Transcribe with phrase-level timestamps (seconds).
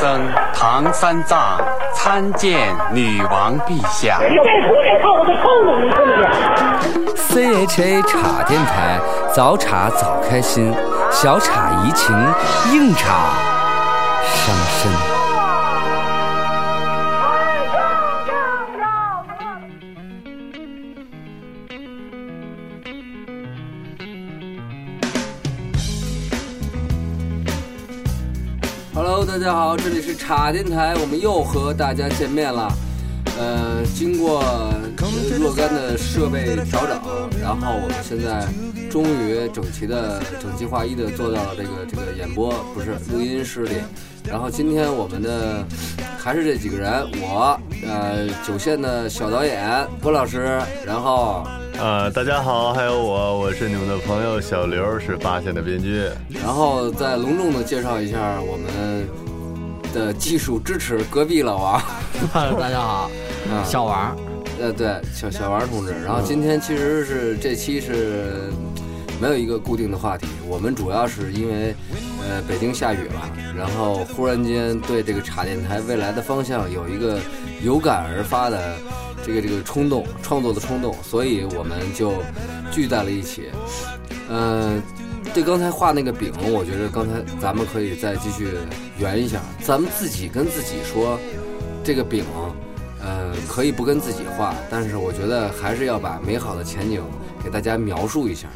[0.00, 0.18] 僧
[0.54, 1.60] 唐三藏
[1.92, 4.18] 参见女王陛下。
[7.28, 8.98] CHA 茶电台，
[9.34, 10.74] 早茶早开心，
[11.10, 12.16] 小茶怡情，
[12.72, 13.12] 硬茶
[14.24, 15.09] 伤身。
[29.70, 32.68] 好，这里是茶电台，我们又和大家见面了。
[33.38, 37.00] 呃，经过呃若干的设备调整，
[37.40, 38.48] 然后我们现在
[38.90, 43.74] 终于整齐的、整齐划一的做到了这个这个演播不是录音室里。
[44.24, 45.64] 然后今天我们的
[46.18, 51.46] 还是这几个人，我呃九线的小导演郭老师，然后
[51.78, 56.10] 呃，大家好，还有我，我是你们的朋友小刘，是八线的编剧。
[56.28, 59.08] 然后再隆重的介绍一下我们
[59.92, 61.82] 的技术支持隔壁老王。
[62.32, 63.10] 大家好，
[63.50, 64.16] 啊小王，
[64.60, 65.92] 呃，对，小小王同志。
[66.04, 68.50] 然后今天其实是这期是
[69.20, 71.74] 没有一个固定的话题，我们主要是因为
[72.28, 77.18] 呃北京下雨了，然后忽然间对这个茶电台未来的方向有一个
[77.62, 78.76] 有感而发的
[79.24, 82.14] 这个这个冲动，创作的冲动，所以我们就
[82.70, 83.50] 聚在了一起。
[84.32, 84.80] 嗯、
[85.32, 88.48] 对刚才画那个饼，我觉得刚才咱们可以再继续
[88.98, 91.18] 圆一下，咱们自己跟自己说，
[91.84, 92.24] 这个饼，
[93.02, 97.02] 呃，可以不跟自己画，但是我觉得还是要把美好的前景
[97.42, 98.48] 给大家描述一下。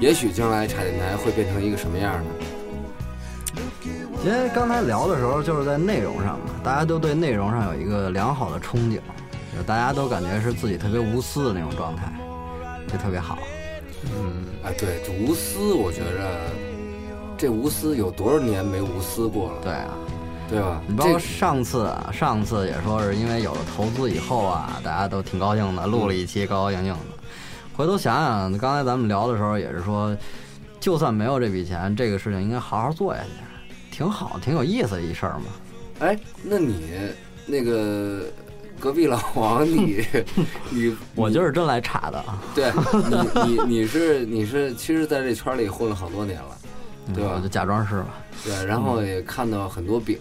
[0.00, 2.30] 也许将来茶电台会变成一个什么样呢？
[4.24, 8.98] 因为刚才聊的时候就是在内容上嘛，大家都对内容上有一个良好的憧憬，
[9.56, 12.12] 就大家都感觉是自己特别无私的那种状态，
[12.92, 13.38] 就特别好。
[14.64, 16.40] 哎，对，这无私，我觉着
[17.36, 19.98] 这无私有多少年没无私过了，对啊，
[20.50, 20.82] 对吧？
[20.86, 27.00] 你包括上次啊，上次也说是因为有了投资以后啊，大家都挺高兴的，录了一期高高兴兴的。
[27.76, 30.16] 回头想想，刚才咱们聊的时候也是说，
[30.80, 33.28] 就算没有这笔钱，这个事情应该好好做下去，
[33.96, 35.44] 挺好，挺有意思的一事儿嘛。
[36.00, 36.90] 哎，那你
[37.46, 38.22] 那个
[38.78, 40.04] 隔壁老王，你
[40.70, 42.70] 你我就是真来查的啊，对
[43.10, 46.56] 你你你是你是，其实在这圈里混了好多年了，
[47.14, 47.48] 对吧我就？
[47.48, 48.14] 假装是吧。
[48.44, 50.16] 对，然后也看到很多饼，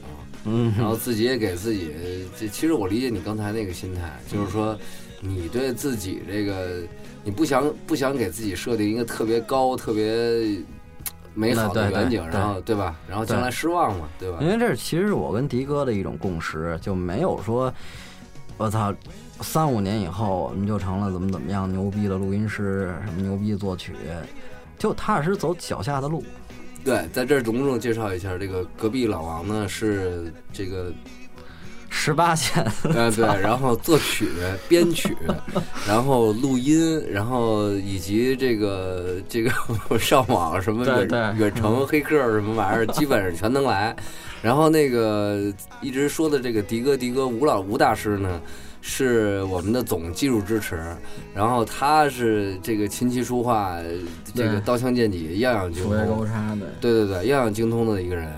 [0.45, 1.93] 嗯，然后自己也给自己，
[2.39, 4.75] 这其实我理解你刚才那个心态，就是说
[5.21, 6.81] 你对自己这个，
[7.23, 10.57] 你不想不想给自己设定一个特别高、特别
[11.35, 12.95] 美好的远景，然后对吧？
[13.07, 14.47] 然后将来失望嘛，对吧因？
[14.47, 17.71] 为这其实是我跟迪哥的一种共识，就没有说，
[18.57, 18.93] 我操，
[19.41, 23.93] 三五年以后我们就成了怎么怎么样牛逼的录音师，什么牛逼的作曲，
[24.79, 26.23] 就踏实走脚下的路。
[26.83, 30.91] 对，在这儿隆重介绍一下，这个隔壁老王呢是这个
[31.89, 32.65] 十八线，
[32.95, 34.29] 呃，对，然后作曲、
[34.67, 35.15] 编曲，
[35.87, 39.51] 然后录音，然后以及这个这个
[39.99, 40.85] 上网什么
[41.37, 43.95] 远程黑客什么玩意儿，基本上全能来。
[44.41, 48.41] 然后那个一直说的这个迪哥迪哥吴老吴大师呢，
[48.81, 50.79] 是我们的总技术支持，
[51.33, 53.77] 然后他是这个琴棋书画，
[54.33, 56.25] 这个刀枪剑戟样样精通。
[56.25, 56.67] 叉的。
[56.79, 58.31] 对对对，样样精通的一个人。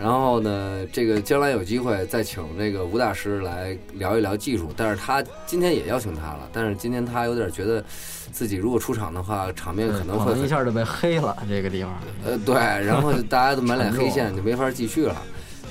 [0.00, 7.84] 然后呢，这个将来有机会再请这个吴大师来聊一聊技术，但是他今天也邀请他了，但是今天他有点觉得
[8.32, 11.92] 自己如果出场的话，场面可能会一下就被黑了这个地方。
[12.24, 15.22] 呃对，然后大家都满脸黑线，就没法继续了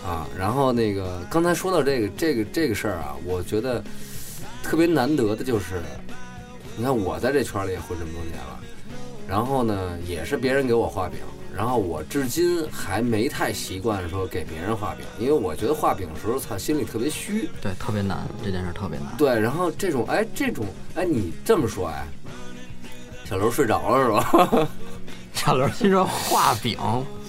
[0.05, 0.27] 啊。
[0.37, 3.83] 然后那个刚才说到这个这个这个事儿啊，我觉得
[4.63, 5.81] 特别难得的就是，
[6.77, 8.59] 你看我在这圈里也混这么多年了，
[9.27, 11.19] 然后呢也是别人给我画饼，
[11.55, 17.49] 然后我至今还没太习惯说给别人画饼，因为我觉得画饼的时候，操，心里特别虚。
[17.61, 19.07] 对，特别难，这件事特别难。
[19.17, 22.07] 对，然后这种哎这种哎你这么说哎，
[23.25, 24.69] 小刘睡着了是吧？
[25.33, 26.77] 小刘心说画饼，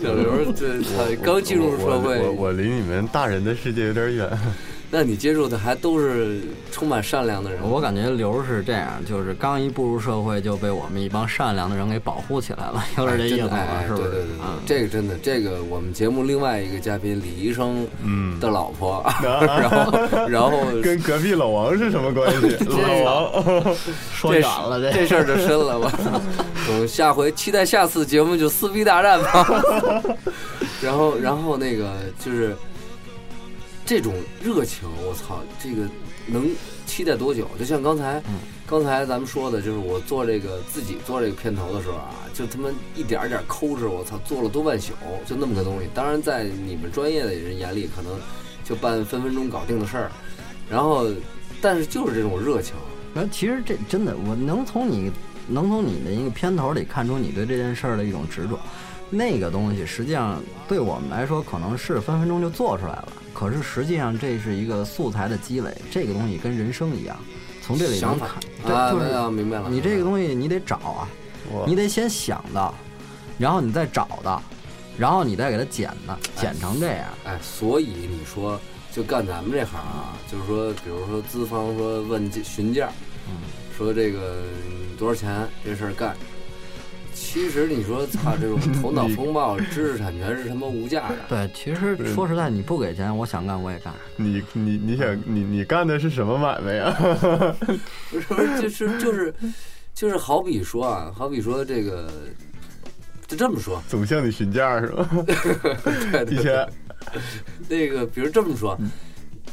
[0.03, 4.29] 小刘这他刚进入社会，我我我离你们大人的世界有点远。
[4.95, 7.63] 那你接触的还都是充满善良的人。
[7.63, 13.57] 我感觉刘是这样，就是刚一步入社会就被我们一帮善良的人给保护起来了，有点这意思吧？
[13.57, 14.03] 哎是不是？
[14.03, 19.99] 对对对对嗯，这个真的，这个我们节目另外一个嘉宾李医生嗯的老婆， 然后
[20.29, 20.51] 然 后
[20.83, 22.49] 跟隔壁老王是什么关系？
[22.69, 23.75] 老王，
[24.13, 25.91] 说远了这这事儿就深了吧，
[26.69, 30.03] 我下回期待下次节目就撕逼大战吧。
[30.83, 32.55] 然后然后那个就是
[33.85, 35.89] 这种热情，我操，这个
[36.27, 36.49] 能
[36.87, 37.49] 期待多久？
[37.59, 44.93] 就像刚才，嗯刚才咱们说的，就是我做这个自己做这个片头的时候啊，就他妈一点儿点儿抠着，我操，做了多半宿，
[45.27, 45.89] 就那么个东西。
[45.93, 48.19] 当然，在你们专业的人眼里，可能
[48.65, 50.11] 就办分分钟搞定的事儿，
[50.71, 51.07] 然后
[51.61, 52.75] 但是就是这种热情，
[53.13, 55.13] 然后其实这真的，我能从你
[55.49, 58.59] 能从你的一个片头里看出你对这件事儿的一种执着。
[59.11, 65.75] 那个东西实际上对我们来说可能是分分钟就做出来了，可是实际上这是一个素材的积累。
[65.91, 67.17] 这个东西跟人生一样，
[67.63, 68.29] 从这里能想看，
[68.65, 69.69] 啊，对，就是啊明白了。
[69.69, 71.09] 你这个东西你得找啊，
[71.67, 72.75] 你得先想到，
[73.39, 74.43] 然后你再找到，
[74.99, 77.07] 然后你再给它剪的，剪成这样。
[77.25, 78.61] 哎，所以你说
[78.93, 82.91] 就干咱们这行啊，就是说，比如说资方说问价询价，
[83.29, 83.35] 嗯，
[83.77, 86.17] 说这个嗯多少钱这事儿干。
[87.23, 91.17] 其实你说操，这种头脑风暴、知识产权是他妈无价的。
[91.29, 93.95] 对，其实说实在，你不给钱，我想干我也干。
[94.17, 96.95] 你你你想你你干的是什么买卖呀？
[98.11, 99.35] 不是不是，就是就是
[99.95, 102.11] 就是好比说啊，好比说这个，
[103.27, 105.09] 就这么说，总向你询价是吧？
[105.25, 106.69] 对对一千，
[107.69, 108.77] 那个，比如这么说，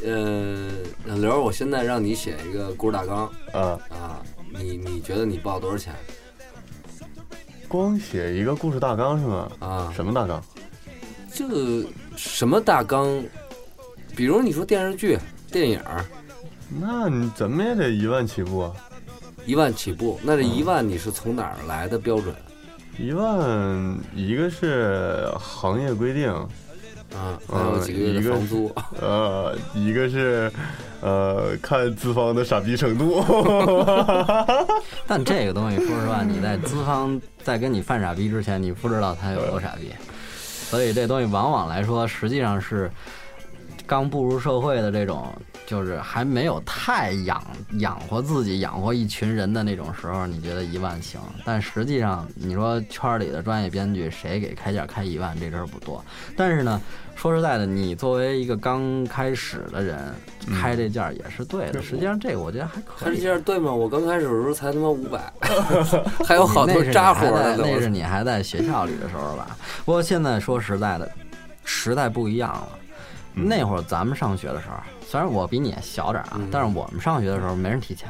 [0.04, 0.70] 呃，
[1.06, 4.22] 老刘，我现在让你写一个故事大纲啊，啊，
[4.52, 5.94] 你你觉得你报多少钱
[7.70, 9.52] 光写一个故事大纲是吗？
[9.60, 9.94] 啊？
[9.96, 10.44] 什么大纲？
[11.32, 11.86] 这个
[12.18, 13.24] 什么大纲？
[14.16, 15.20] 比如你说电视剧、
[15.52, 16.04] 电影儿，
[16.82, 18.74] 那你怎么也得一万起步啊？
[19.46, 22.36] 一万起步，那这一万你是从哪儿来的标准
[22.98, 26.34] 一万，一个是行业规定，
[27.16, 27.40] 啊？
[27.48, 28.72] 还有几个月的房租？
[29.02, 30.52] 呃，一个是
[31.02, 33.24] 呃看资方的傻逼程度。
[35.08, 39.92] 但这个东西，说实话，你在资方在跟你犯傻逼之前，你不知道他有多傻逼，
[40.38, 42.92] 所以这东西往往来说，实际上是
[43.90, 45.34] 刚步入社会的这种，
[45.66, 47.44] 就是还没有太养
[47.80, 51.20] 养活自己、养活一群人的那种时候，你觉得一万行？
[51.44, 56.06] 但实际上，你说圈里的专业编剧谁给开价开一万，这真儿不多。
[56.38, 56.80] 但是呢，
[57.16, 60.14] 说实在的，你作为一个刚开始的人，
[60.62, 61.82] 开这价也是对的。
[61.82, 63.24] 实际上，这个我觉得还可以开这。
[63.24, 63.74] 价对吗？
[63.74, 65.34] 我刚开始的时候才他妈五百，
[66.28, 67.56] 还有好多那是你扎活呢。
[67.58, 69.58] 那是你还在学校里的时候吧？
[69.84, 71.12] 不过现在说实在的，
[71.64, 72.70] 时代不一样了。
[73.36, 74.76] 嗯那会儿咱们上学的时候，
[75.08, 78.08] 虽然我比你小点儿啊，嗯但是我们上学的时候没人提钱。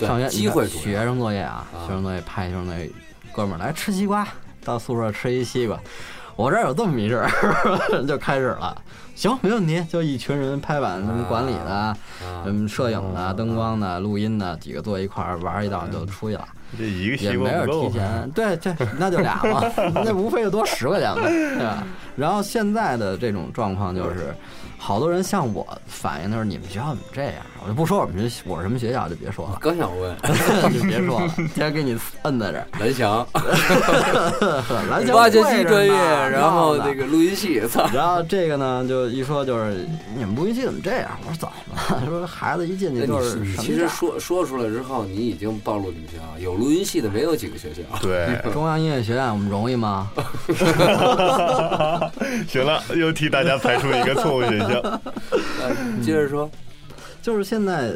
[0.00, 2.90] 上学机会学生作业啊，啊学生作业派学生作业，
[3.32, 4.26] 哥们儿来吃西瓜，
[4.64, 5.78] 到宿舍吃一西瓜。
[6.36, 7.28] 我这儿有这么一事儿，
[8.08, 8.74] 就开始了。
[9.14, 11.96] 行，没问题，就一群人拍板，什么管理的，啊
[12.44, 16.48] 什么摄影的、灯光的、录音的，几个坐一块儿玩一道就出去了。
[16.78, 17.92] 这一个也西瓜没有提。
[17.92, 19.62] 前， 对，对那就俩嘛，
[20.04, 21.84] 那无非就多十块钱嘛，对吧？
[22.16, 24.34] 然后现在的这种状况就是，
[24.78, 27.34] 好多人向我反映的是你们学校怎么这样？
[27.62, 30.16] 我就不说我们学我是什么学校， 就别说了，刚想问
[30.72, 32.66] 就别说了，先给你摁在这儿。
[32.78, 33.26] 蓝翔，
[34.90, 39.86] 蓝翔挖掘机专业，呢然后那个录音系，操，然后这个呢，就一说就是
[40.16, 41.10] 你们录音系怎么这样？
[41.26, 41.54] 我说怎么
[42.00, 42.06] 了？
[42.08, 47.82] 说孩子一进那去就是其实说说出来之后，你已经暴露你们学校有录音系的，没有几个学校。
[48.00, 50.10] 对，中央音乐学院，我们容易吗？
[52.48, 54.70] 行了，又替大家排除一个错误选项。
[54.80, 55.70] 呃
[56.02, 56.50] 接着说，
[57.22, 57.92] 就是现在，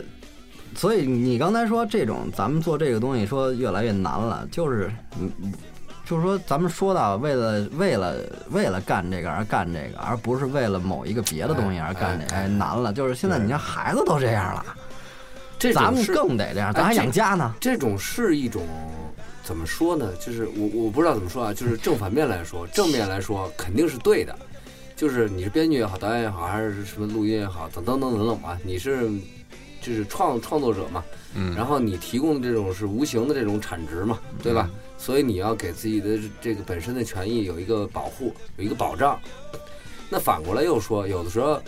[0.76, 5.30] 所以你刚才说这种咱们做这个东西说越来越难了，就是嗯，
[6.04, 8.16] 就是说咱们说到为了为了
[8.50, 12.92] 为了干这个而干这个，而不是为了某一个别的东西而干这个，哎难了。
[12.92, 14.64] 就是现在你看孩子都这样了，
[15.58, 17.54] 这咱们更得这样，咱还养家呢。
[17.60, 18.62] 这种是一种
[19.42, 20.12] 怎么说呢？
[20.20, 24.36] 就是我我不知道怎么说啊，就是正反面来说，正面来说肯定是对的，
[24.96, 29.10] 就是你是编剧也好，导演也好，还是什么录音也好，等等等等等吧，你是
[29.80, 34.70] 就是创创作者嘛，嗯，然后你提供的这种是无形的这种产值嘛，对吧？
[34.96, 39.18] 所以你要给自己的这个本身的权益有一个保护，有一个保障。
[40.08, 41.60] 那反过来又说，有的时候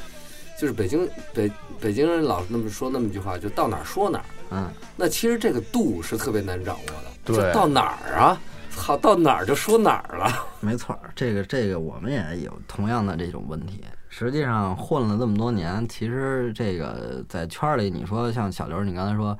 [0.58, 4.24] 就是北京北北京人老是那么说那么一句话，就到哪儿说哪儿。
[4.52, 8.40] 嗯，那其实这个度是特别难掌握的，对就到哪儿啊？
[8.76, 10.30] 操，到哪儿就说哪儿了。
[10.60, 13.82] 没错儿，这个这个我们也有同样的这种问题。
[14.08, 19.36] 实际上混了这么多年，其实这个在圈儿里，你说像小刘，你刚才说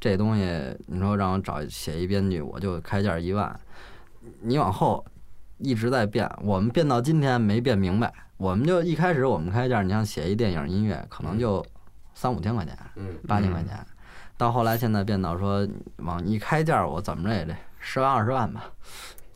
[0.00, 3.58] 这东西，你说让我找写一编剧，我就开价一万，
[4.40, 5.04] 你往后
[5.58, 8.12] 一直在变，我们变到今天没变明白。
[8.36, 11.64] 我们就一开始我们开价，你像写一电影音乐，可能就
[12.14, 13.78] 三五千块钱，嗯，八千块钱，
[14.36, 15.66] 到后来现在变到说
[15.98, 18.70] 往一开价，我怎么着也得十万二十万吧。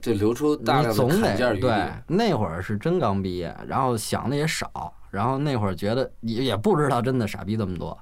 [0.01, 1.57] 就留出大你量的总得。
[1.57, 7.99] 对，那会儿是真刚毕业，然后想的也少，然后那会儿觉得也也不知道真的傻逼这么多，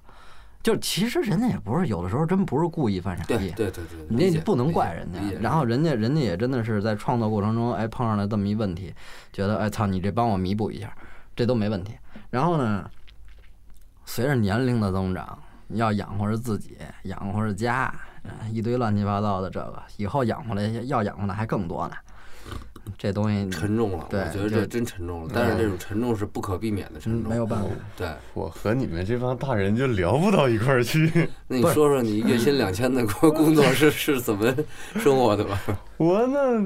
[0.65, 5.09] 就其实人家也不是有的时候真不是故意犯傻逼，对对对，你理解这不能怪人。
[5.13, 8.93] 家然后人家人家也真的是在创作过程中，哎碰上了这么一问题，
[9.33, 10.93] 觉得哎操你这帮我弥补一下，
[11.37, 11.95] 这都没问题。
[12.31, 12.91] 然后呢，
[14.05, 18.01] 随着年龄的增长，你要养活着自己，养活着家，嗯
[18.51, 21.95] 一堆乱七八糟的这个，以后养活来要养活的还更多呢。
[22.99, 25.31] 这东西沉重了，对我觉得这真沉重了。
[25.33, 27.69] 但是这种沉重是不可避免的沉嗯重，没有办法。
[27.97, 28.09] 对。
[28.35, 31.29] 我和你们这帮大人就聊不到一块儿去。
[31.47, 34.53] 那你说说你月薪两千的工 工作是是怎么
[34.97, 35.61] 生活的吧？
[35.97, 36.59] 我那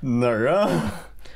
[0.00, 0.68] 哪儿啊？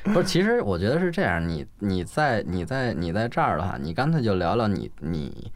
[0.03, 5.51] 不是，其实我觉得是这样，你你在你在你在这儿的话，你干脆就聊聊你你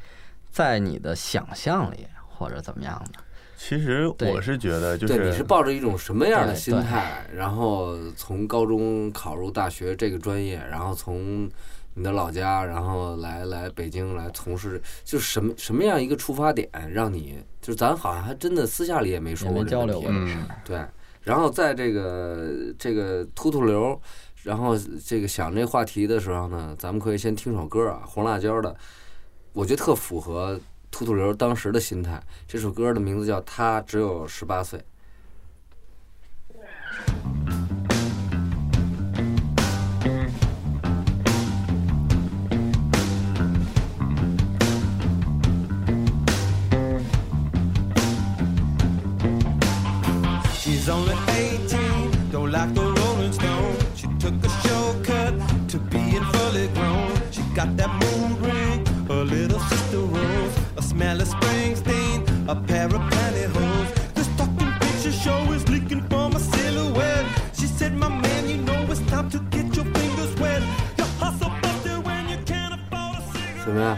[0.50, 3.20] 在你的想象里或者怎么样的。
[3.60, 11.50] 其实我是觉得，就对，你是是抱着一种什么样的心态，然后从高中考入大学这个专业，然后从
[11.94, 20.56] 你的老家，然后来来北京来从事，就是什么什么样一个出发点，让你就是咱好像还真的私下里也没说也没交过这问题流过这事儿。
[20.64, 20.80] 对，
[21.22, 22.50] 然后在这个
[22.80, 24.02] 这个突突流，
[24.44, 28.74] 然后这个想这话题的时候呢，咱们可以先听首歌啊，红辣椒的，
[29.52, 30.58] 我觉得特符合
[30.92, 32.22] 吐吐流当时的心态。
[32.48, 34.80] 这首歌的名字叫《他只有十八岁》。
[73.70, 73.98] 怎么样？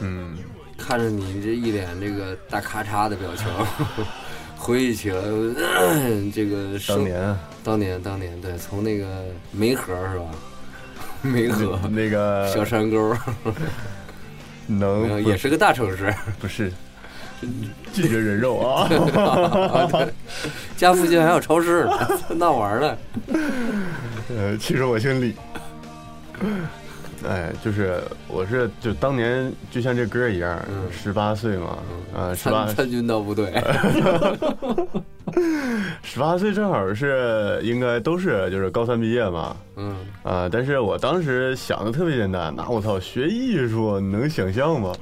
[0.00, 0.36] 嗯，
[0.76, 3.46] 看着你这一脸这个大咔嚓的表情，
[4.58, 5.22] 回忆起了、
[6.34, 10.26] 这个当年啊当年当年对，从那个梅河是吧？
[11.22, 13.14] 梅河那个小山沟，
[14.66, 16.12] 能也是个大城市。
[16.40, 16.72] 不是
[17.92, 18.88] 拒绝人肉啊？
[20.76, 22.96] 家附近还有超市呢，闹玩儿呢。
[24.36, 25.34] 呃，其实我姓李。
[27.26, 31.78] 哎，就是我是就当年就像这歌一样嗯，十八岁嘛，
[32.14, 33.52] 啊，十八参参军到部队，
[36.02, 44.92] 十八岁正好是应该都是就是高三毕业嘛，嗯，啊，但是我当时想的特别简单，那我操，学艺术你能想象吗？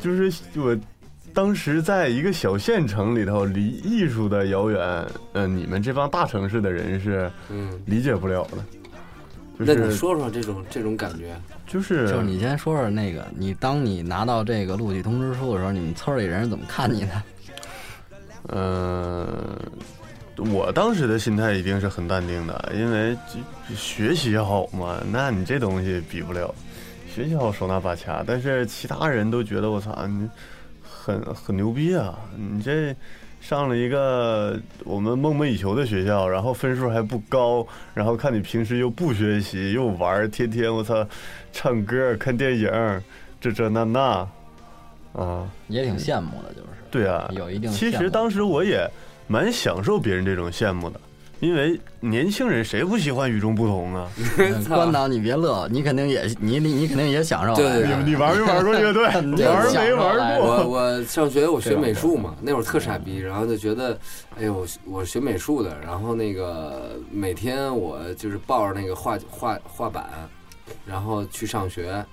[0.00, 0.76] 就是我
[1.32, 8.58] 当时在一个小县城里头，离艺术的遥远，嗯、你们这帮大城市的人是嗯，理解不了的。
[9.58, 11.34] 就那你说说这种这种感觉，
[11.66, 17.22] 就是就是你先说说那个，你当你拿到这个录取通知书的时候，你们村里人是怎么看你的？
[18.48, 19.56] 嗯，
[20.52, 23.16] 我当时的心态一定是很淡定的，因为
[23.68, 26.52] 这学习好嘛，那你这东西比不了，
[27.14, 30.28] 学习好手拿把掐，但是其他人都觉得我操你
[30.82, 32.94] 很很牛逼啊，你这
[33.42, 41.04] 上了一个我们梦寐以求的学校，然后分数还不高，然后看你平时又不学习又玩，天天我操
[41.52, 42.70] 唱歌看电影，
[43.40, 44.28] 这这那那。
[45.12, 45.50] 啊。
[45.66, 48.88] 也挺羡慕的，就是对啊，有一定其实当时我也
[49.26, 51.00] 蛮享受别人这种羡慕的，
[51.42, 54.08] 因为年轻人谁不喜欢与众不同啊？
[54.38, 59.02] 嗯 关导你别乐，你肯定也你你你肯定也享受对对对你你玩没玩过乐队？
[59.22, 60.46] 你玩没玩过？
[60.46, 63.98] 我我上学我学美术嘛，那会儿特傻逼，然后就觉得，
[64.38, 70.04] 哎呦，我学美术的，然后那个每天我就是抱着那个画画画板，
[70.86, 72.04] 然后去上学，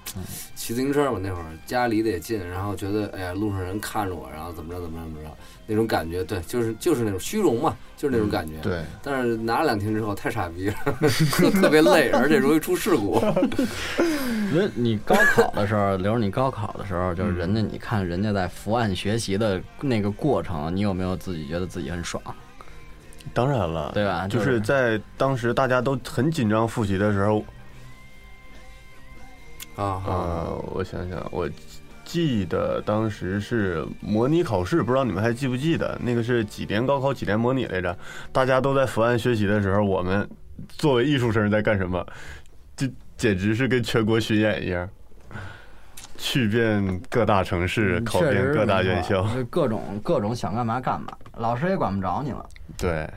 [0.55, 5.29] 骑自行车嘛，那会儿家离得也近，然后觉得哎呀路上人看着我，然后怎么着怎么着怎么着，
[5.65, 8.53] 那种感觉，对，就是就是那种虚荣嘛，就是那种感觉。
[8.61, 10.75] 对，但是拿了两天之后太傻逼了，
[11.61, 13.19] 特别累，而且容易出事故。
[14.51, 22.21] 那你高考的时候，刘儿，你高考的时候，嗯就是人家，你看人家在伏案学习的那个过程，你有没有自己觉得自己很爽？
[23.33, 27.43] 当然了，对吧就就是是在当时大家都很紧张复习的时候，
[29.79, 30.03] 啊啊！
[30.05, 31.50] 呃，我想想，我
[32.03, 35.98] 记得当时是模拟考试，不知道你们还记不记得？
[36.03, 37.98] 那个是几年高考几年模拟来着？
[38.33, 40.29] 大家都在伏案学习的时候，我们
[40.67, 42.05] 作为艺术生在干什么？
[42.75, 44.89] 就简直是跟全国巡演一样，
[46.17, 49.25] 去遍各大城市，考遍各大院校。
[49.33, 52.45] 就各种各种想干嘛干嘛，老师也管不着你了。
[52.77, 53.09] 对，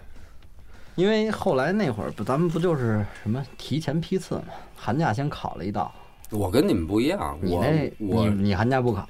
[0.94, 4.44] 因为后来那会儿不，咱们不就是什么提前批次嘛，
[4.76, 5.92] 寒假先考了一道，
[6.32, 9.06] 我跟你们不一样，我你我你你寒假不考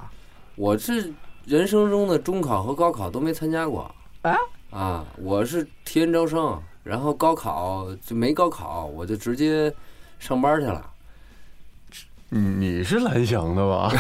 [0.57, 1.13] 我是
[1.47, 3.91] 人生中的中考和高考都没参加过
[4.23, 4.37] 啊？
[4.71, 5.05] 啊！
[5.19, 9.73] 我是提前招生，然后高考就没高考，我就直接
[10.19, 10.85] 上班去了。
[12.31, 13.93] 你你是蓝翔的吧？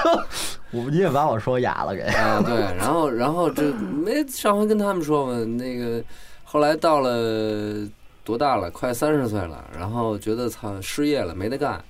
[0.70, 2.02] 我你也把我说哑了给。
[2.02, 6.04] 啊，对，然后然后这没上回跟他们说嘛，那个
[6.44, 7.88] 后来到了
[8.22, 11.82] 多大了，快三十岁了，然后觉得操失业了，没得干，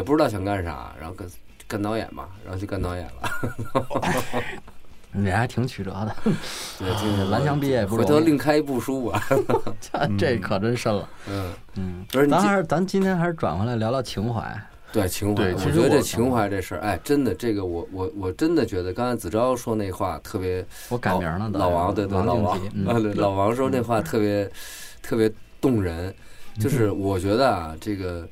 [0.00, 1.28] 也不知道想干啥，然后干
[1.68, 3.30] 干导演嘛，然后就干导演了。
[5.12, 6.16] 你还挺曲折的，
[6.78, 9.22] 对，这蓝翔毕业不回头另开一部书 吧。
[9.80, 11.08] 这这可真深了。
[11.28, 14.42] 嗯，嗯，不是咱还是咱今天还是转回来聊聊情怀。
[14.92, 24.50] 对情怀，我觉得这情怀这事儿，哎，真的，这个我我我真的觉得，刚才子昭说那话特别我改名了，老王对对老王，啊嗯，对老王说那话特别
[25.02, 25.30] 特别
[25.60, 26.12] 动人，
[26.58, 28.26] 就是我觉得啊，这个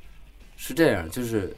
[0.61, 1.55] 是这样，就是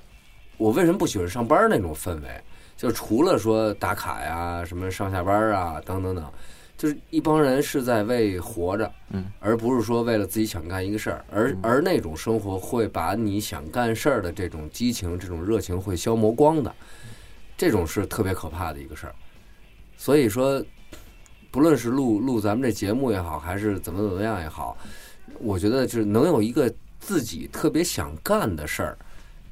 [0.58, 2.28] 我为什么不喜欢上班那种氛围，
[2.76, 6.30] 就除了说打卡呀、什么上下班啊等等等，
[6.76, 16.72] 就是一帮人是在为活着，嗯，而不是说为了自己想干一个事儿，而而那种生活会把你想干事儿的这种激情、这种热情会消磨光的，
[17.56, 19.14] 这种是特别可怕的一个事儿。
[19.96, 20.62] 所以说，
[21.50, 24.76] 不论是录录咱们这节目也好，还是怎么怎么样也好，
[25.38, 28.98] 我觉得就是能有一个自己特别想干的事儿，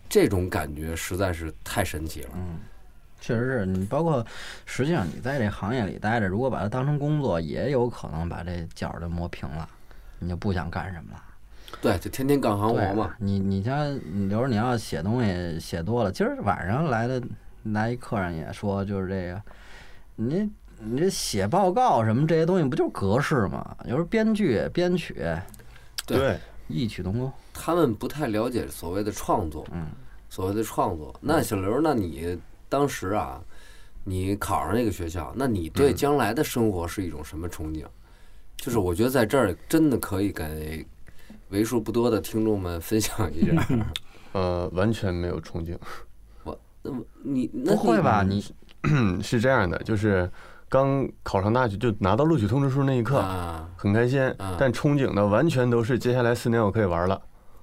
[0.09, 2.31] 这种感觉实在是太神奇了。
[2.35, 2.59] 嗯
[3.21, 4.25] 确实是你，包括
[4.65, 9.69] 实际上你在这行业里待着，如果把它当成工作，也有可能把这角儿就磨平了，
[10.21, 11.23] 你就不想干什么了。
[11.81, 13.17] 对，就天天干行活嘛。
[13.19, 17.21] 你你像，你比如说你要写东西写多了，今儿晚上来的
[17.65, 19.43] 来一客人也说，就是这个，
[20.15, 23.77] 你你这写报告什么这些东西不就是格式吗？
[23.83, 25.15] 有时候编剧、编曲
[26.07, 27.33] 对对，异曲同工。
[27.53, 29.89] 他们不太了解所谓的创作，嗯，
[30.29, 31.15] 所谓的创作。
[31.21, 33.41] 那小刘，那你当时啊，
[34.05, 37.85] 你考上那个学校，那你对将来的生活是一种什么憧憬？
[38.57, 40.87] 就是我觉得在这儿真的可以给
[41.51, 43.67] 为数不多的听众们分享一下。
[44.33, 45.77] 呃，完全没有憧憬。
[46.83, 48.23] 那么你那不会吧？
[48.23, 48.41] 你
[49.23, 50.31] 是这样的，就是
[50.69, 57.21] 刚考上大学就拿到录取通知书那一刻，啊很开心啊，但憧憬的完全都是接下来四年我可以玩了，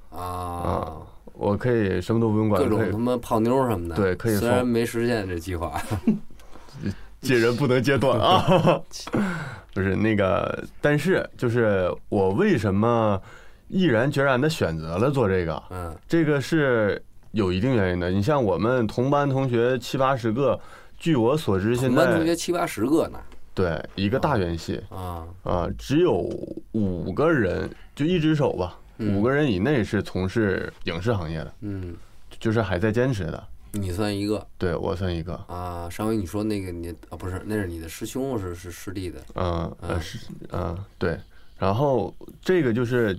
[0.09, 0.93] 啊，
[1.33, 3.95] 我可以什么都不用管，各种他妈泡妞什么的。
[3.95, 5.79] 对可以虽然没实现这计划。
[7.21, 8.79] 接人不能接短啊。
[9.73, 13.19] 不是那个，但是就是我为什么
[13.67, 18.09] 毅然决然的选择了做这个，嗯这个是有一定原因的。
[18.09, 20.57] 你像我们同班同学七八十个，
[20.97, 23.19] 据我所知，现在我们班同学七八十个呢。
[23.53, 26.29] 对一个大院系啊，啊，只有
[26.73, 31.95] 五个人，就一只手吧，嗯五个人以内是从事影视行业的，嗯，
[32.37, 33.47] 就是还在坚持的。
[33.71, 35.89] 你算一个对我算一个，啊。
[35.89, 39.21] 上回你说那个你啊，不是，那是你的师兄是是师弟的。
[39.35, 39.45] 嗯
[39.79, 40.19] 呃嗯是
[40.51, 41.17] 嗯对，
[41.57, 43.17] 然后这个就是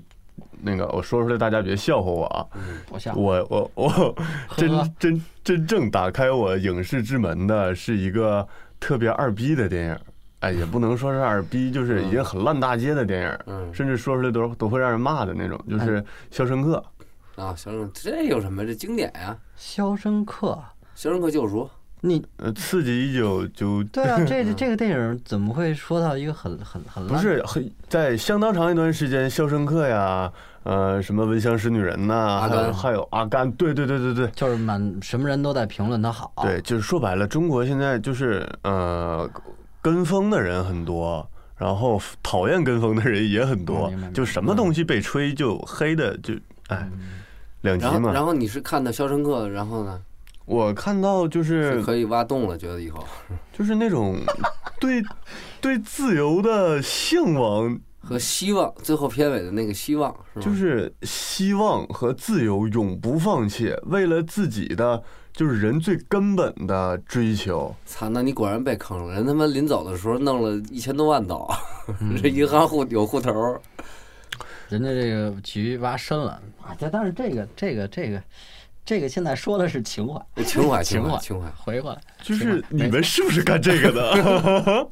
[0.60, 2.46] 那个我说出来大家别笑话我啊，
[3.14, 4.14] 我我我
[4.56, 8.46] 真真真正打开我影视之门的是一个
[8.80, 9.98] 特别二逼的电影，
[10.40, 16.82] 哎，也不能说是二逼，就是已经很烂大街的电影，嗯甚至说出来都都会让人骂的那种，就是《肖申克》。
[17.42, 18.64] 啊，肖申克这有什么？
[18.64, 20.48] 这经典呀，《肖申克》，
[20.94, 21.64] 《肖申克救赎》
[22.08, 34.26] 你呃，刺激一九九 对啊，这这个电影怎么会说到一个很很很烂不是很在相当长一段时间，《肖申克》呀，呃，什么《闻香识女人》呐，阿甘还有还有阿甘，对对对对对。
[34.28, 39.28] 就是满什么人都在评论他好，对，就是说白了，中国现在就是呃，
[39.82, 46.34] 跟风的人很多，然后讨厌跟风的人也很多就什么东西被吹就黑的就
[46.68, 46.88] 哎，
[47.62, 48.24] 两极嘛然。
[48.24, 50.00] 后你是看的《肖申克》，然后呢
[50.46, 53.04] 我看到就是是可以挖洞了，觉得以后
[53.52, 54.16] 就是那种
[54.80, 55.02] 对
[55.60, 60.46] 对自由的向往，和希望，最后片尾的那个希望是吧？
[60.46, 67.74] 就是希望和自由永不放弃，为了自己的就是人最根本的追求。
[67.84, 69.14] 操，那你果然被坑了。
[69.14, 71.48] 人他妈临走的时候弄了一千多万刀，
[72.22, 73.32] 这银行户有户头，
[74.68, 76.74] 人家这个局挖深了啊！
[76.78, 78.22] 这但是这个这个这个
[78.86, 81.50] 这个现在说的是情怀，情怀情怀怀情怀。
[81.50, 84.88] 回过来就是你们是不是干这个的？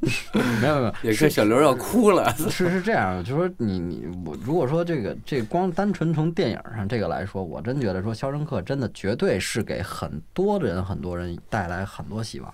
[0.61, 12.52] 没 有没有， 也是小刘要哭了，是是这样，就说你你我如果说这个这光单纯从电影上这个来说，我真觉得说《肖申克》真的绝对是给很多人很多人带来很多希望。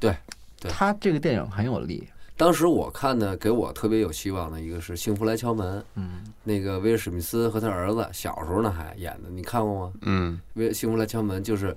[0.00, 0.16] 对
[0.58, 9.92] 对他这个电影很有力，当时我看的给我特别有希望的一个是《幸福来敲门》，嗯，那个威尔史密斯和他儿子小时候呢还演的，你看过吗？
[10.02, 11.76] 嗯，威尔幸福来敲门就是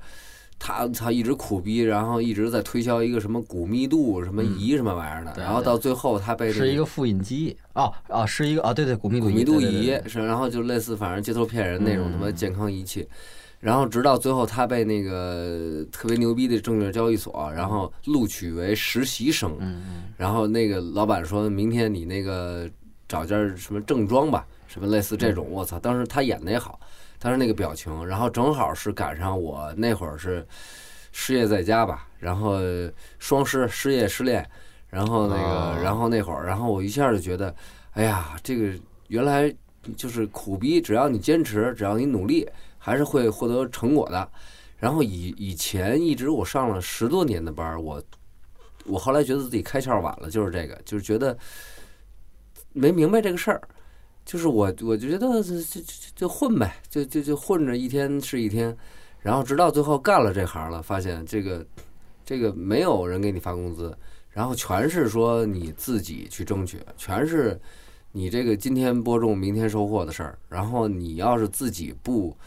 [0.58, 7.56] 他他一直苦逼，然后一直在推销一个什么骨密度什么仪什么玩意儿的，对然后到最后他被这是一个复印机。
[7.74, 10.10] 哦哦，是一个哦对对骨密度骨密度对对对仪对。
[10.10, 13.08] 是，然后就类似反正街头骗人那种他妈健康仪器。
[13.66, 19.58] 然后直到最后他被那个特别牛逼的证券交易所，然后录取为实习生，
[20.18, 22.70] 然后那个老板说明天你那个
[23.08, 25.80] 找件什么正装吧，什么类似这种，我操！
[25.80, 26.80] 当时他演的也好，
[27.18, 30.46] 当时那个表情，然后正好是赶上我那会儿是
[31.12, 32.60] 失业在家吧，然后
[33.18, 34.48] 双失，失业失恋，
[34.92, 37.56] 然后那个，哦然后那会儿，然后我一下就觉得，
[37.94, 38.72] 哎呀，这个
[39.08, 39.52] 原来
[39.98, 42.48] 就是苦逼，只要你坚持，只要你努力，
[42.86, 44.30] 还是会获得成果的。
[44.78, 48.00] 然后以以前一直我上了十多年的班儿，我
[48.86, 51.36] 我后来觉得自己开窍晚了，就是这个，就是觉得
[52.74, 53.60] 没明白这个事儿，
[54.24, 58.78] 就是我我就觉得就就就就混呗，就就就混着一天是一天，
[59.20, 61.66] 然后直到最后干了这行了，发现这个
[62.24, 63.98] 这个没有人给你发工资，
[64.30, 67.60] 然后全是说你自己去争取，全是
[68.12, 72.38] 你这个今天播种明天收获的事儿，然后你要是自己不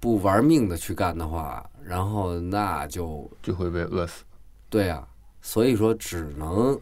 [0.00, 4.24] 不玩命的去干的话，然后那就就会被饿死。
[4.70, 5.06] 对呀、
[5.42, 6.78] 所以说只能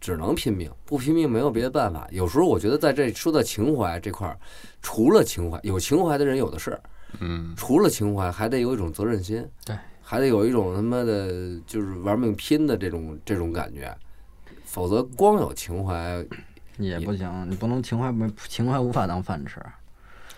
[0.00, 2.06] 只能拼命，不拼命没有别的办法。
[2.12, 4.38] 有时候我觉得在这说到情怀这块儿，
[4.80, 6.78] 除了情怀，有情怀的人有的是，
[7.18, 13.92] 嗯，除了情怀，还得有一种责任心，对，还得有一种他妈的，就是玩命拼的这种这种感觉，
[14.64, 16.24] 否则光有情怀，
[16.76, 19.60] 也不行，你不能情怀没情怀无法当饭吃。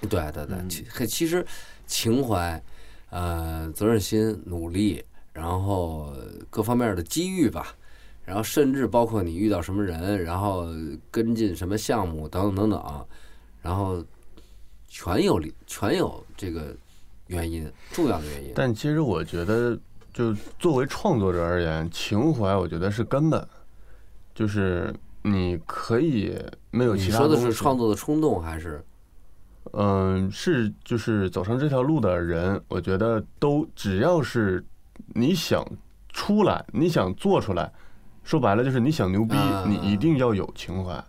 [0.08, 1.44] 对对对，嗯其其实
[1.88, 2.62] 情怀，
[3.10, 6.12] 呃，责任心、努力，然后
[6.50, 7.74] 各方面的机遇吧，
[8.24, 10.66] 然后甚至包括你遇到什么人，然后
[11.10, 13.06] 跟进什么项目等等等等，
[13.62, 14.04] 然后
[14.86, 16.76] 全有，全有这个
[17.26, 18.52] 原因，重要的原因。
[18.54, 19.76] 但其实我觉得，
[20.12, 23.48] 就作为创作者而言，情怀我觉得是根本，
[24.34, 26.38] 就是你可以
[26.70, 28.84] 没有其他你说的是创作的冲动还是？
[29.72, 34.64] 嗯，是就是走上这条路的人，我觉得都只要是
[35.14, 35.64] 你想
[36.10, 37.70] 出来，你想做出来，
[38.22, 41.04] 说白了就是你想牛逼，啊你一定要有情怀。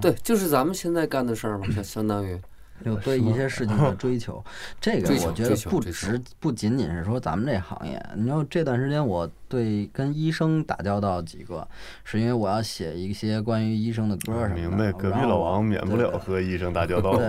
[0.00, 2.36] 对，就是咱们现在干的事儿嘛，相相当于
[2.84, 4.44] 有对一些事情的追求，
[4.80, 8.00] 这个我觉得不只不仅仅是说咱们这行业。
[8.14, 11.66] 你知道这段时间我对跟医生打交道几个，
[12.04, 14.68] 是因为我要写一些关于医生的歌什么的。
[14.68, 17.16] 明白，隔壁老王免不了和医生打交道。
[17.16, 17.28] 对，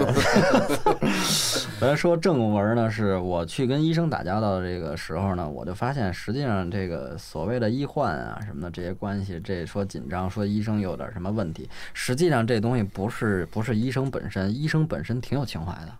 [1.81, 15.91] 来说正文呢，是我去跟医生打交道的这个时候呢，我就发现实际上这个所谓的医患啊什么的这些关系，这说紧张，说医生有点什么问题，实际上这东西不是不是医生本身，医生本身挺有情怀的。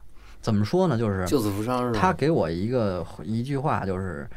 [0.41, 0.97] 怎么说呢？
[0.97, 1.99] 就是救死扶伤是吧？
[1.99, 4.29] 他给我一个一句话，就是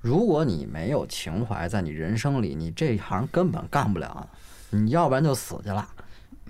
[0.00, 4.28] 如果你没有情怀，在你人生里，你这行根本干不了。
[4.70, 5.86] 你要不然就死去了，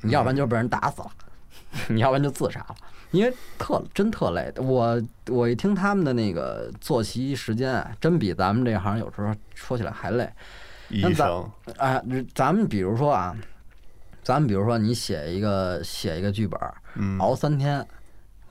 [0.02, 1.10] 你要不然就被人打死了，
[1.88, 2.74] 你要不然就自杀了，
[3.10, 4.52] 因为特真特累。
[4.56, 10.28] 我我一听他们的那个作息时间啊，真比咱们这行有时候说起来还累。
[10.90, 12.02] 医那咱生，哎，
[12.34, 13.36] 咱们比如说啊，
[14.22, 16.58] 咱们比如说你写一个写一个剧本，
[16.94, 17.86] 嗯，熬三天，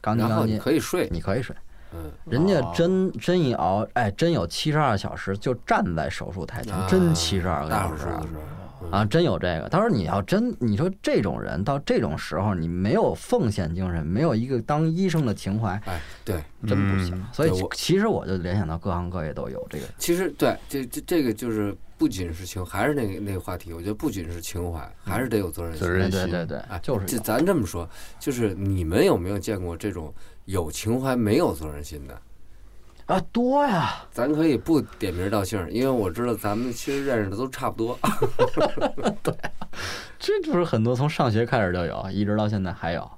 [0.02, 1.56] 钢筋钢筋，可以睡，你可以睡。
[1.94, 8.06] 嗯，人家哦真真一熬，哎，真有七十二小时就站在手术台前，真七十二个大小时
[8.92, 9.70] 啊真有这个。
[9.70, 17.26] 他说你要真，你说这种人到这种时候，你没有奉献精神，没有一个当医生的情怀，哎，对，真不行嗯。
[17.32, 19.86] 所以我其实我就联想到各行各业都有这个。
[19.98, 25.80] 其实对，这这这个就是不仅是情，还是那个那个话题，我觉得不仅是情怀，还是得有责任心。
[25.80, 30.14] 责任心对对对哎，，就是有咱这么说，就是你们有没有见过这种
[30.46, 32.22] 有情怀没有责任心的？
[33.08, 33.96] 啊，多呀。
[34.12, 37.98] 咱可以不点名道姓，因为我知道咱们其实认识的都差不多。
[39.24, 39.34] 对
[40.20, 43.10] 这就是很多从上学开始就有，一直到现在还有。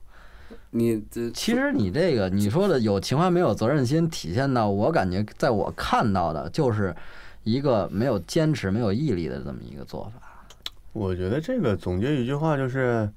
[0.71, 6.95] 你这其实你这个你说的有情怀没有责任心，体现到我感觉，在我看到的就是
[7.43, 10.45] 一个没有坚持、没有毅力的这么一个做法。
[10.93, 13.09] 我觉得这个总结一句话就是：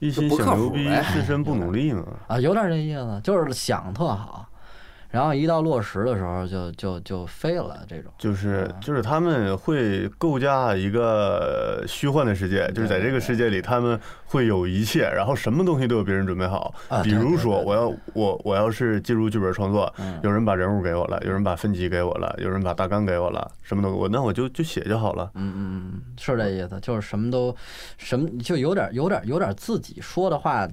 [0.00, 2.04] 一心想牛逼，自身不努力嘛。
[2.26, 4.46] 啊，有点这意思，就是想特好，
[5.10, 8.12] 然后一到落实的时候就就就废了这种。
[8.18, 17.02] 就是就是他们会构架一个虚幻的世界，就是在这个世界里，他们会有一切，然后什么东西都有别人准备好啊。
[17.02, 25.30] 比如说，我要我我要是进入剧本创作，嗯有人把人物给我了，有人把分级给我了，有人把大纲给我了，什么都我，那我就就写就好了。
[25.34, 27.54] 嗯嗯嗯，是这意思，就是什么都
[27.96, 30.68] 什么就有点有点有点自己说的话。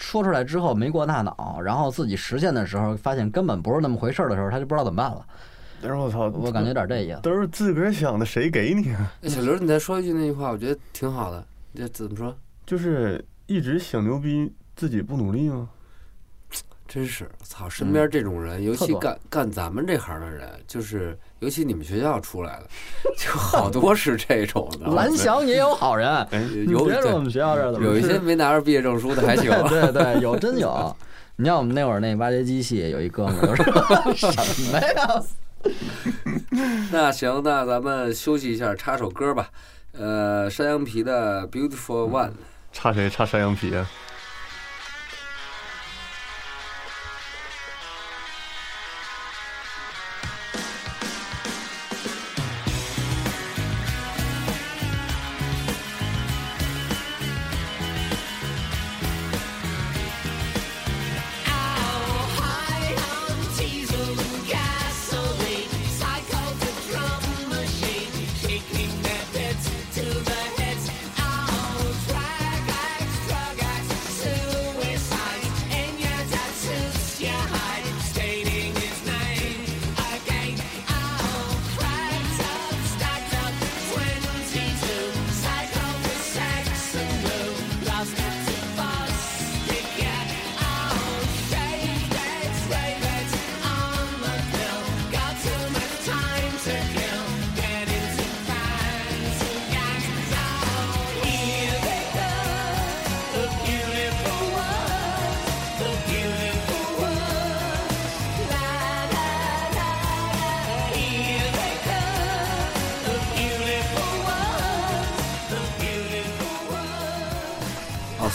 [0.00, 5.24] 说出来之后没过大脑，然后自己实现的时候发现根本不是那么回事儿的时候，他就不知道怎么办了。
[5.82, 7.20] 但是我操，我感觉有点这意思。
[7.22, 9.12] 都是自个儿想的，谁给你啊？
[9.22, 11.44] 哎小刘，你再说一句那句话，我觉得挺好的。
[11.74, 12.36] 这怎么说？
[12.66, 15.68] 就是一直想牛逼，自己不努力吗？
[16.92, 17.68] 真是操！
[17.68, 22.66] 身边这种人，尤其干干咱们这行的人，就是尤其你们学校出来的，
[23.16, 24.88] 就 好多是这种的。
[24.88, 26.26] 蓝翔也有好人，
[26.68, 29.48] 有别说我们学校这儿怎么有一些没拿着毕业证书的还行。
[29.70, 30.96] 对对，有真有。
[31.36, 33.54] 你像我们那会儿那挖掘机系有一哥们儿，
[34.12, 35.22] 说 什么呀？
[36.90, 39.48] 那行，那咱们休息一下，插首歌吧。
[39.92, 42.28] 呃，山羊皮的《Beautiful One》。
[42.72, 43.08] 插谁？
[43.08, 43.88] 插山羊皮啊？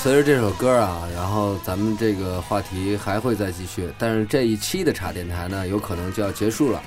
[0.05, 6.79] 随着这首歌啊，然后咱们这个话题还会再继续，但是这一期的茶电台呢，有可能就要结束了。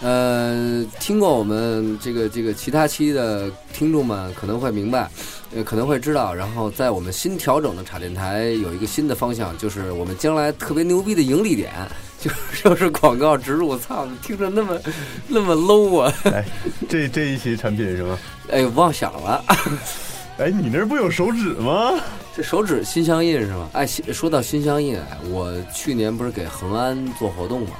[0.00, 5.10] 呃，听过我们这个这个其他期的听众们可能会明白，
[5.54, 6.32] 呃，可能会知道。
[6.32, 11.70] 然后在我们新调整的茶电台有一个新的方向，就是我们将来特别牛逼的盈利点，
[12.18, 13.76] 就是就是广告植入。
[13.76, 14.80] 操，听着那么
[15.28, 16.14] 那么 low 啊！
[16.32, 16.42] 哎，
[16.88, 18.18] 这这一期产品是吗？
[18.50, 19.44] 哎，忘想了。
[20.40, 21.92] 哎，你那儿不有手指吗？
[22.36, 23.70] 这手指心相印是吗？
[23.74, 27.76] 哎，说到心相印，哎，我去年不是给恒安做活动嘛，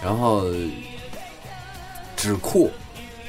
[0.00, 0.44] 然后
[2.16, 2.70] 纸库，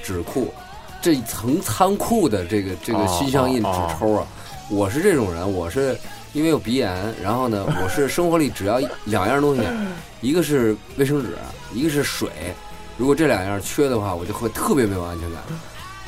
[0.04, 0.54] 纸库
[1.02, 4.28] 这一层仓库的这个这个哦心相印纸哦抽啊，
[4.70, 5.98] 我是这种人，我是
[6.34, 9.62] 因为有鼻炎，然后呢，我是生活里只要两样东西，
[10.22, 11.36] 一个是卫生纸，
[11.74, 12.30] 一个是水，
[12.96, 15.42] 如果这两样缺的话，我就会特别没有安全感。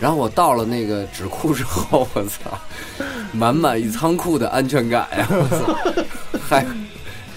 [0.01, 2.59] 然后我到了那个纸库之后，我操，
[3.31, 5.27] 满满一仓库的安全感呀！
[5.29, 6.65] 我操，还，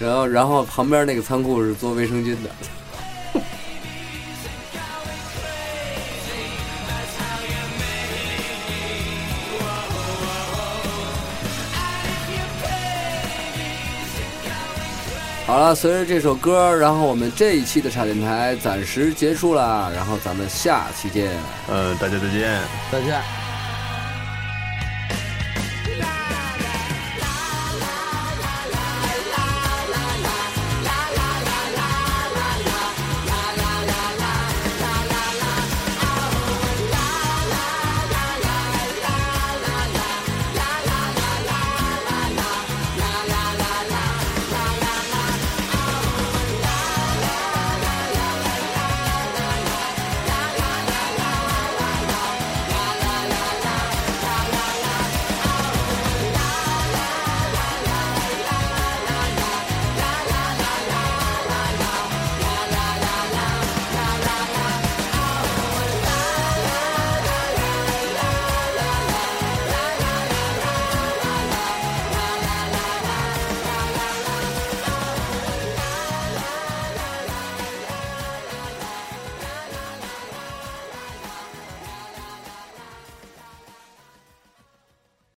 [0.01, 2.49] 然后然后旁边那个仓库是做卫生巾的。
[15.47, 21.31] 好了，随着这首歌，然后我们这一期的茶电台暂时结束了，然后咱们下期见。
[21.69, 22.61] 嗯，大家再见。
[22.91, 23.44] 再见。